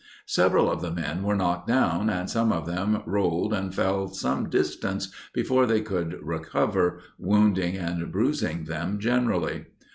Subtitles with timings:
[0.25, 4.49] Several of the men were knocked down, and some of them rolled and fell some
[4.49, 9.65] distance before they could recover, wounding and bruising them generally.